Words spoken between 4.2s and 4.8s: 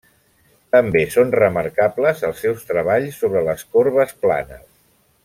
planes.